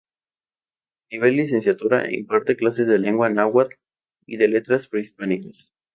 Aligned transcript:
A 1.03 1.05
nivel 1.11 1.35
licenciatura, 1.35 2.11
imparte 2.11 2.57
clases 2.57 2.87
de 2.87 2.97
Lengua 2.97 3.29
Náhuatl 3.29 3.75
y 4.25 4.37
de 4.37 4.47
Letras 4.47 4.87
Prehispánicas. 4.87 5.71